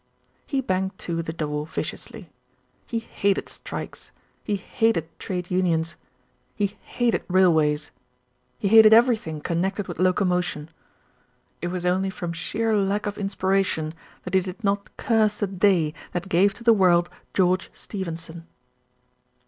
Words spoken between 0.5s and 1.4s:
banged to the